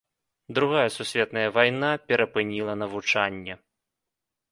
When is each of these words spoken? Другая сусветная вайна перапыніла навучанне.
Другая 0.57 0.85
сусветная 0.93 1.43
вайна 1.57 1.91
перапыніла 2.07 2.73
навучанне. 2.83 3.53